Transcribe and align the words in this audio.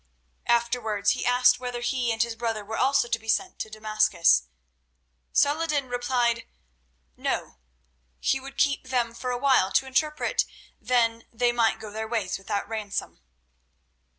Afterwards 0.47 1.11
he 1.11 1.27
asked 1.27 1.59
whether 1.59 1.81
he 1.81 2.11
and 2.11 2.23
his 2.23 2.35
brother 2.35 2.65
were 2.65 2.75
also 2.75 3.07
to 3.07 3.19
be 3.19 3.27
sent 3.27 3.59
to 3.59 3.69
Damascus. 3.69 4.47
Saladin 5.31 5.87
replied, 5.89 6.47
"No; 7.15 7.59
he 8.19 8.39
would 8.39 8.57
keep 8.57 8.87
them 8.87 9.13
for 9.13 9.29
awhile 9.29 9.71
to 9.73 9.85
interpret, 9.85 10.45
then 10.79 11.27
they 11.31 11.51
might 11.51 11.79
go 11.79 11.91
their 11.91 12.07
ways 12.07 12.39
without 12.39 12.67
ransom." 12.67 13.19